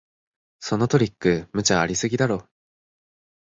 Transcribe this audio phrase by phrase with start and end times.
[0.59, 2.49] そのトリック、無茶ありすぎだろ